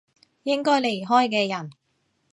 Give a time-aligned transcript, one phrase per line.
[0.41, 1.73] 應該離開嘅人